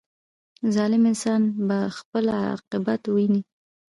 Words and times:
•ظالم 0.75 1.03
انسان 1.11 1.41
به 1.67 1.77
خپل 1.97 2.25
عاقبت 2.39 3.01
ویني. 3.13 3.41